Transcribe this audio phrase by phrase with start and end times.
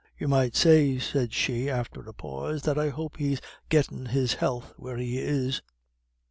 [0.17, 4.73] "You might say," she said, after a pause, "that I hope he's gettin' his health
[4.75, 5.61] where he is."